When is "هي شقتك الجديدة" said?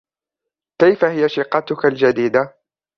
1.05-2.53